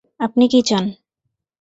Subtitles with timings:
[0.19, 0.85] আপনি কী চান?